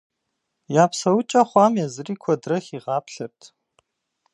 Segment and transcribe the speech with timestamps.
[0.81, 3.39] Я псэукӀэ хъуам езыри куэдрэ хигъаплъэрт.